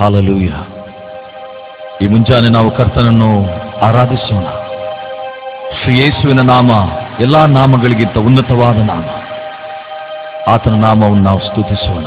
Hallelujah. 0.00 0.50
ಈ 2.02 2.06
ಮುಂಜಾನೆ 2.06 2.48
ನಾವು 2.48 2.70
ಕರ್ತನನ್ನು 2.70 3.44
ಆರಾಧಿಸೋಣ. 3.82 4.44
ಶ್ರೀ 5.82 5.98
ಯೇಸುವಿನ 5.98 6.40
ನಾಮ 6.40 6.70
ಎಲ್ಲಾ 7.20 7.46
ನಾಮಗಳಿಗಿಂತ 7.46 8.18
ಉನ್ನತವಾದ 8.18 8.76
ನಾಮ. 8.76 9.04
ಆತನ 10.50 10.70
ನಾಮವನ್ನು 10.70 11.14
ನಾವು 11.14 11.40
ಸ್ತುತಿಸೋಣ. 11.40 12.06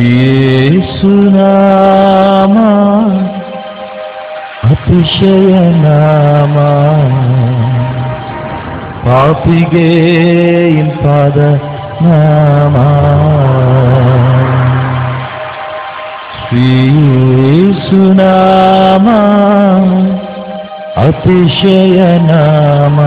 ಯೇಸುನಾಮ 0.00 2.58
ಅತಿಶಯ 4.70 5.70
ನಾಮ. 5.70 6.58
ಪಾಪಿಗೆ 9.04 10.68
ಇಂಪಾದ 10.68 11.60
ನಾಮ. 12.02 12.76
ಶ್ರೀಸುನಾಮ 17.76 19.06
ಅತಿಶಯ 20.96 21.98
ನಾಮ 22.18 22.98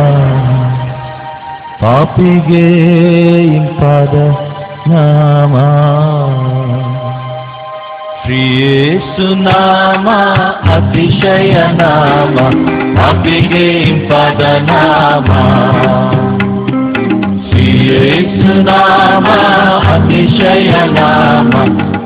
ಪಾಪಿಗೆ 1.81 2.65
ಇಂಪಾದ 3.55 4.15
ನಾಮ 4.87 5.55
ಶ್ರೀಯೇಸುನಾಮ 8.21 10.07
ಅತಿಶಯ 10.75 11.55
ನಾಮ 11.73 12.37
ಪಾಪಿಗೆ 12.97 13.65
ಇಂಪಾದ 13.87 14.41
ನಾಮ 19.99 21.53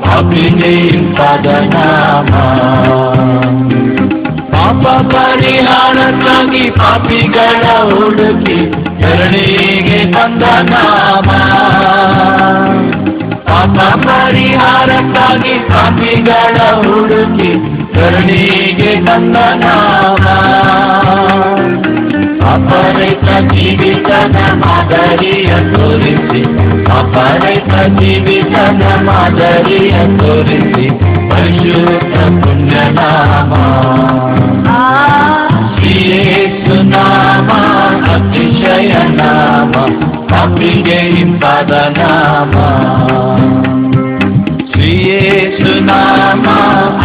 ಪಾಪಿಗೆ 0.02 0.70
ಇಂಪಾದ 0.88 1.46
ಪಾಪ 4.52 4.84
ಪರಿಹಾರಕ್ಕಾಗಿ 5.12 6.64
ಪಾಪಿಗಳ 6.70 7.64
ಹುಡುಕಿ 7.90 8.58
ಎರಡಿಗೆ 9.02 10.00
ತಂದ 10.14 10.42
ನಾಮ 10.70 11.30
ಪಾಪ 13.46 13.78
ಪರಿಹಾರಕ್ಕಾಗಿ 14.06 15.54
ಪಾಪಿಗಳ 15.68 16.56
ಹುಡುಕಿ 16.80 17.50
ಕರುಣಿಗೆ 17.94 18.92
ತಂದ 19.06 19.36
ನಾಮ 19.60 20.24
ಅಪರೈತ 22.52 23.28
ಜೀವಿತನ 23.52 24.38
ಮಾದರಿಯ 24.62 25.50
ತೋರಿಸಿ 25.72 26.42
ಅಪರೈತ 26.92 27.01
ಜೀವಿತನ 27.98 28.82
ಮಾದರಿಯ 29.04 29.94
ತೋರಿಸಿ 30.18 30.86
ಪರಿಶುದ್ಧ 31.30 32.16
ಪುಣ್ಯನಾಮ 32.40 33.52
ಶ್ರೀಯೇಸು 35.74 36.76
ನಾಮ 36.88 37.50
ಅತಿಶಯ 38.12 38.92
ನಾಮ 39.12 39.74
ಪಾಪಿಗೆ 40.30 41.00
ಇಂಪಾದ 41.20 41.72
ನಾಮ 41.98 42.56
ಶ್ರೀಯೇಸು 44.72 45.72
ನಾಮ 45.84 46.46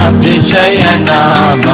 ಅತಿಶಯ 0.06 0.84
ನಾಮ 1.06 1.66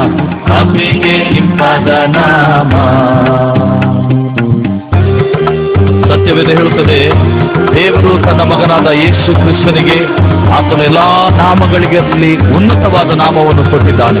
ತನ್ನ 8.24 8.42
ಮಗನಾದ 8.42 8.86
ಯೇಸು 8.90 9.32
ಕ್ರಿಸ್ತನಿಗೆ 9.32 10.04
ಆತನ 10.52 10.80
ಎಲ್ಲಾ 10.80 11.28
ನಾಮಗಳಿಗೆಲ್ಲಿ 11.30 12.36
ಉನ್ನತವಾದ 12.36 13.10
ನಾಮವನ್ನು 13.10 13.70
ಕೊಟ್ಟಿದ್ದಾನೆ. 13.70 14.20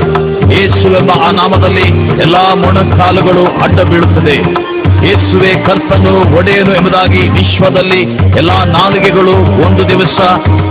ಯೇಸು 0.54 0.96
ಎಂಬ 0.98 1.10
ಆ 1.10 1.30
ನಾಮದಲ್ಲಿ 1.30 1.86
ಎಲ್ಲಾ 2.22 2.54
ಮೊಣಕಾಲುಗಳು 2.54 3.62
ಅಡ್ಡ 3.62 3.80
ಬೀಳುತ್ತದೆ. 3.80 4.64
ಯೇಸುವೆ 5.06 5.64
ಕರ್ತನು 5.64 6.36
ಒಡೆಯನು 6.36 6.74
ಎಂಬುದಾಗಿ 6.74 7.28
ವಿಶ್ವದಲ್ಲಿ 7.28 8.02
ಎಲ್ಲಾ 8.38 8.64
ನಾಲಿಗೆಗಳು 8.64 9.32
ಒಂದು 9.66 9.88
ದಿವಸ 9.88 10.20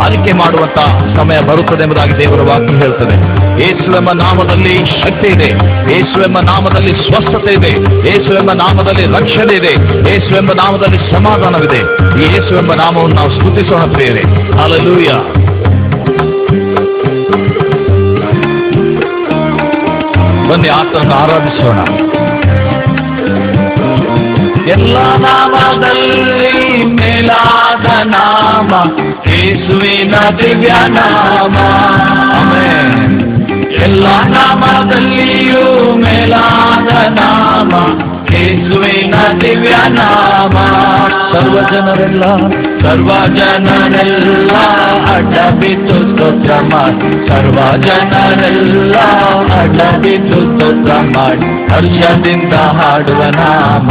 ಅರಿಕೆ 0.05 0.33
ಮಾಡುವಂತ 0.33 0.79
ಸಮಯ 1.17 1.39
ಬರುತ್ತದೆ 1.39 1.83
ಎಂಬುದಾಗಿ 1.83 2.17
ದೇವರ 2.17 2.41
ವಾಕ್ಯ 2.41 2.75
ಹೇಳ್ತದೆ. 2.75 3.15
ಯೇಸು 3.61 3.95
ಎಂಬ 3.95 4.11
ನಾಮದಲ್ಲಿ 4.11 4.85
ಶಕ್ತಿ 4.85 5.27
ಇದೆ. 5.27 5.49
ಯೇಸು 5.93 6.21
ಎಂಬ 6.21 6.39
ನಾಮದಲ್ಲಿ 6.39 6.91
ಸ್ವಸ್ಥತೆ 6.91 7.53
ಇದೆ. 7.53 7.69
ಯೇಸು 8.07 8.33
ಎಂಬ 8.33 8.51
ನಾಮದಲ್ಲಿ 8.51 9.05
ರಕ್ಷಣೆ 9.05 9.53
ಇದೆ. 9.53 9.73
ಯೇಸು 10.11 10.35
ಎಂಬ 10.35 10.53
ನಾಮದಲ್ಲಿ 10.53 11.11
ಸಮಾಧಾನವಿದೆ. 11.11 11.79
ಈ 12.23 12.33
ಯೇಸು 12.33 12.57
ಎಂಬ 12.57 12.73
ನಾಮವನ್ನು 12.73 13.15
ನಾವು 13.15 13.31
ಸ್ಮೃತಿಸೋಣ 13.31 13.81
ಪ್ರಿಯರೇ. 13.91 14.23
ಅಲ್ಲೂಯ 14.63 15.09
ಬನ್ನಿ 20.49 20.67
ಆತನನ್ನು 20.67 21.15
ಆರಾಧಿಸೋಣ. 21.15 21.77
ಎಲ್ಲ 24.67 24.97
ನಾಮದಲ್ಲಿ 24.97 26.83
ಮೇಲಾದ 26.85 27.85
ನಾಮ 28.03 28.73
ಯೇಸುವಿನ 29.29 30.15
ದಿವ್ಯ 30.15 30.73
ನಾಮ 30.87 31.57
ಆಮೆನ್. 32.33 33.19
ಎಲ್ಲ 33.83 34.07
ನಾಮದಲ್ಲಿಯೂ 34.07 35.95
ಮೇಲಾದ 35.95 37.13
ನಾಮ 37.13 37.71
ಯೇಸುವಿನ 38.43 39.15
ದಿವ್ಯ 39.41 39.75
ನಾಮ. 39.87 40.57
ಸರ್ವ 41.33 41.59
ಜನರೆಲ್ಲ 41.71 42.23
ಸರ್ವ 42.81 43.35
ಜನರೆಲ್ಲ 43.35 44.51
ಅಡ್ಡ 45.15 45.59
ಬಿದ್ದು 45.59 46.11
ಸ್ತೋತ್ರ 46.11 46.75
ಮಾಡಿ. 46.75 47.27
ಸರ್ವ 47.27 47.77
ಜನರೆಲ್ಲ 47.77 48.95
ಅಡ್ಡ 49.61 49.81
ಬಿದ್ದು 49.81 50.35
ಸ್ತೋತ್ರ 50.35 50.93
ಮಾಡಿ. 51.01 51.71
ಹರ್ಷದಿಂದ 51.71 52.53
ಹಾಡುವ 52.53 53.23
ನಾಮ. 53.23 53.89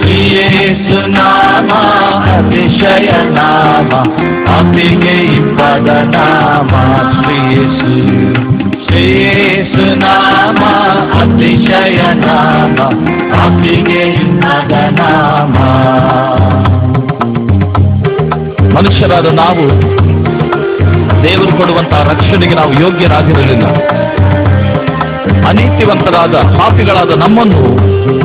ಶ್ರೀಯೇಸು 0.00 1.06
ನಾಮ 1.06 1.72
ಅತಿಶಯ 2.32 3.10
ನಾಮ 3.10 3.94
ಅಂಬಿಗೆ 4.52 5.36
ಇಬ್ಬದ 5.36 5.88
ನಾಮ. 5.88 6.68
ಶ್ರೀಯೇಸು 7.22 8.45
ನಾಮ 14.98 15.56
ಮನುಷ್ಯರಾದ 18.76 19.26
ನಾವು, 19.26 19.64
ದೇವರು 21.22 21.52
ಕೊಡುವಂತಹ 21.56 22.08
ರಕ್ಷಣೆಗೆ 22.10 22.54
ನಾವು 22.54 22.72
ಯೋಗ್ಯರಾಗಿರಲಿಲ್ಲ. 22.72 23.66
ಅನೀತಿವಂತರಾದ 25.48 26.34
ಪಾಪಿಗಳಾದ 26.34 27.10
ನಮ್ಮನ್ನು 27.10 27.62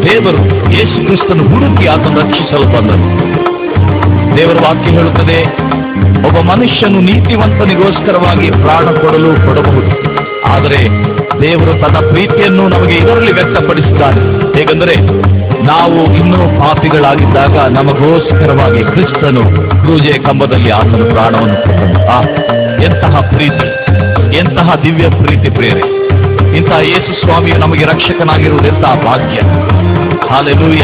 ದೇವರು 0.05 0.71
ಯೇಸು 0.73 1.05
ಕ್ರಿಸ್ತನು 1.05 1.44
ಹುಡುಕಿ 1.44 1.88
ಆತನು 1.88 2.19
ರಕ್ಷಿಸಲು 2.19 2.67
ಬಂದನು 2.75 3.07
ದೇವರ 4.38 4.53
ವಾಕ್ಯ 4.53 4.91
ಹೇಳುತ್ತದೆ, 4.91 5.39
ಒಬ್ಬ 6.27 6.39
ಮನುಷ್ಯನು 6.51 7.01
ನೀತಿವಂತನಿಗೋಸ್ಕರವಾಗಿ 7.01 8.51
ಪ್ರಾಣ 8.51 8.85
ಕೊಡಲು 8.85 9.31
ಕೊಡಬಹುದು. 9.47 9.91
ಆದರೆ 10.47 11.11
ದೇವರು 11.41 11.81
ತನ್ನ 11.81 12.09
ಪ್ರೀತಿಯನ್ನು 12.09 12.69
ನಮಗೆ 12.69 12.96
ಇದರಲ್ಲಿ 12.96 13.31
ವ್ಯಕ್ತಪಡಿಸುತ್ತಾರೆ 13.31 14.22
ಹೇಗೆಂದರೆ, 14.57 14.96
ನಾವು 15.66 16.13
ಇನ್ನೂ 16.16 16.38
ಪಾಪಿಗಳಾಗಿದ್ದಾಗ 16.38 17.57
ನಮಗೋಸ್ಕರವಾಗಿ 17.57 18.84
ಕ್ರಿಸ್ತನು 18.84 19.44
ಪೂಜೆ 19.69 20.18
ಕಂಬದಲ್ಲಿ 20.24 20.69
ಆತನು 20.69 21.13
ಪ್ರಾಣವನ್ನು 21.13 21.56
ಕೊಟ್ಟನು. 21.56 22.09
ಆ, 22.09 22.22
ಎಂತಹ 22.84 23.22
ಪ್ರೀತಿ, 23.22 23.68
ಎಂತಹ 24.38 24.75
ದಿವ್ಯ 24.75 25.09
ಪ್ರೀತಿ 25.09 25.50
ಪ್ರೇರೆ 25.50 26.01
ಇಂತಹ 26.57 26.80
ಯೇಸು 26.81 27.22
ಸ್ವಾಮಿಯು 27.22 27.57
ನಮಗೆ 27.57 27.85
ರಕ್ಷಕನಾಗಿರುವುದೆಂತಹ 27.85 28.96
ಭಾಗ್ಯ. 29.06 29.41
ಹಾಲೆಲೂಯ. 30.30 30.81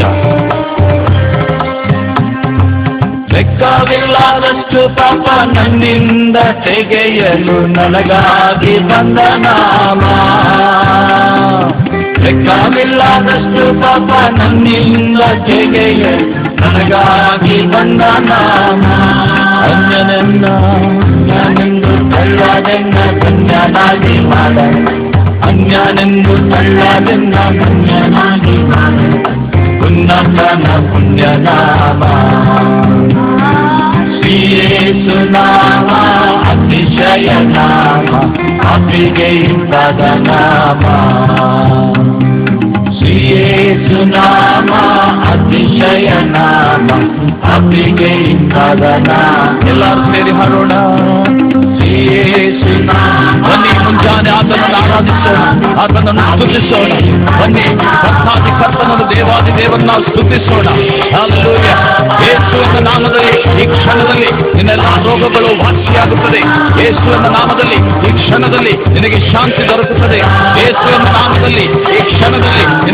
ಲೆಕ್ಕವಿಲ್ಲದಷ್ಟು 3.58 4.96
ಪಾಪ 4.96 5.48
ನನ್ನಿಂದ 5.52 6.36
ತೆಗೆಯಲು 6.36 7.66
ನನಗಾಗಿ 7.66 8.78
ಬಂದ 8.78 9.18
ನಾಮ. 9.18 10.00
ಲೆಕ್ಕವಿಲ್ಲದಷ್ಟು 12.22 13.80
ಪಾಪ 13.80 14.34
ನನ್ನಿಂದ 14.38 15.20
ತೆಗೆಯಲು 15.20 16.30
ನನಗಾಗಿ 16.60 17.62
ಬಂದ 17.62 18.00
ನಾಮ. 18.00 18.82
ಅನ್ಯನೆನ್ನ 19.62 20.44
ನಾನೆಂದು 21.32 22.16
ತಳ್ಳದೆನ್ನ 22.16 23.20
ಧನ್ಯನಾಗಿ 23.20 24.18
ಮಾಡ. 24.20 24.58
ಅಂಜನೆಂದು 25.48 26.50
ತಳ್ಳದೆನ್ನ 26.50 27.34
ಧನ್ಯನಾಗಿ 27.34 28.62
ಮಾಡ. 28.62 29.26
ಉನ್ನತನ 29.86 30.92
ಪುಣ್ಯನಾಮ. 30.92 32.04
ಶ್ರೀಯೇಸು 34.28 35.14
ನಾಮ 35.30 35.90
ಅತಿಶಯ 36.50 37.28
ನಾಮ 37.44 38.10
ಅಪಿಗೆ 38.72 39.28
ಇಂಪದ 39.44 40.02
ನಾಮ 40.18 40.84
ಶ್ರೀಯೇಸು 42.96 44.00
ನಾಮ 44.06 44.72
ಶ್ರೀ 54.88 55.74
ಆತನನ್ನು 55.74 56.36
ಸ್ತುತಿಸೋಣ. 56.36 56.92
ಬನ್ನಿ, 57.40 57.62
ಕರ್ತಾದಿ 57.62 58.50
ಕರ್ತನನ್ನು 58.50 59.16
ದೇವಾದಿ 59.16 59.58
ದೇವನ್ನ 59.58 59.90
ಸ್ತುತಿಸೋಣ. 60.08 60.68
ಯೇಸುವಿನ 62.24 62.88
ನಾಮದಲ್ಲಿ 62.88 63.62
ಈ 63.62 63.66
ಕ್ಷಣದಲ್ಲಿ 63.66 64.54
ನಿನ್ನೆಲ್ಲ 64.54 64.82
ರೋಗಗಳು 64.82 65.64
ವಾಸಿಯಾಗುತ್ತದೆ. 65.64 66.38
ಯೇಸುವಿನ 66.82 67.26
ನಾಮದಲ್ಲಿ 67.26 67.74
ಈ 68.08 68.12
ಕ್ಷಣದಲ್ಲಿ 68.12 68.72
ನಿನಗೆ 68.72 69.32
ಶಾಂತಿ 69.32 69.68
ದೊರಕುತ್ತದೆ. 69.68 70.18
ಯೇಸುವಿನ 70.60 71.02
ನಾಮದಲ್ಲಿ 71.02 71.62
ಈ 71.62 72.00
ಕ್ಷಣದಲ್ಲಿ 72.00 72.87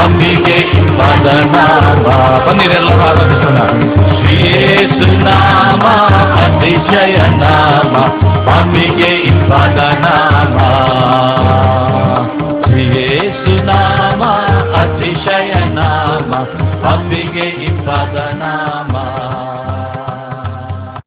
ಅಂಬಿಗೆ 0.00 0.58
ಪದ 0.98 1.26
ನಾಮ 1.54 2.06
ಬನ್ನಿರೆಲ್ಲರೂ 2.46 3.00
ಆರಾಧಿಸೋಣ 3.00 3.58
ಶ್ರೀಯೇಸು 4.18 5.08
ನಾಮ 5.24 5.84
ಅತಿಶಯ 6.44 7.16
ನಾಮ 7.40 7.94
ಅಂಬಿಗೆ 8.50 9.12
ಪದ 9.48 9.78